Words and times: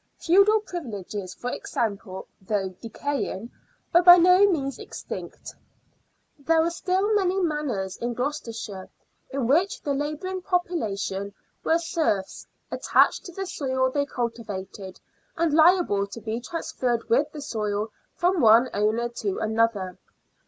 Feudal 0.17 0.61
privileges, 0.61 1.35
for 1.35 1.51
example, 1.51 2.25
though 2.41 2.69
decaying, 2.81 3.51
were 3.93 4.01
by 4.01 4.17
no 4.17 4.49
means 4.49 4.79
extinct. 4.79 5.53
There 6.39 6.59
were 6.63 6.71
still 6.71 7.13
many 7.13 7.39
manors 7.39 7.97
in 7.97 8.15
Gloucestershire 8.15 8.89
in 9.29 9.45
which 9.45 9.79
the 9.83 9.93
labouring 9.93 10.41
population 10.41 11.35
were 11.63 11.77
serfs, 11.77 12.47
attached 12.71 13.25
to 13.25 13.31
the 13.33 13.45
soil 13.45 13.91
they 13.91 14.07
cultivated, 14.07 14.99
and 15.37 15.53
liable 15.53 16.07
to 16.07 16.19
be 16.19 16.39
transferred 16.41 17.07
with 17.07 17.31
the 17.31 17.39
soil 17.43 17.89
from 18.15 18.41
one 18.41 18.71
owner 18.73 19.07
to 19.07 19.37
another. 19.37 19.99